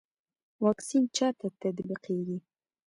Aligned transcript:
واکسین 0.63 1.03
چا 1.15 1.27
ته 1.39 1.47
تطبیقیږي؟ 1.61 2.37